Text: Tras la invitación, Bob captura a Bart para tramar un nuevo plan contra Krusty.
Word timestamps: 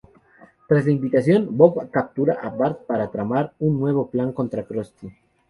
Tras 0.67 0.87
la 0.87 0.93
invitación, 0.93 1.47
Bob 1.55 1.91
captura 1.91 2.39
a 2.41 2.49
Bart 2.49 2.87
para 2.87 3.11
tramar 3.11 3.53
un 3.59 3.79
nuevo 3.79 4.09
plan 4.09 4.33
contra 4.33 4.63
Krusty. 4.63 5.09